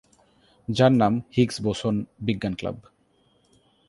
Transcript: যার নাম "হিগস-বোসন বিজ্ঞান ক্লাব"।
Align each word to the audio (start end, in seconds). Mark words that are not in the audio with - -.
যার 0.67 0.91
নাম 0.91 1.13
"হিগস-বোসন 1.31 1.95
বিজ্ঞান 2.19 2.53
ক্লাব"। 2.55 2.77